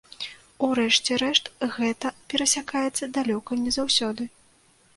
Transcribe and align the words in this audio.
У 0.67 0.69
рэшце 0.79 1.17
рэшт 1.23 1.51
гэта 1.75 2.11
перасякаецца 2.33 3.13
далёка 3.19 3.61
не 3.63 3.75
заўсёды. 3.77 4.23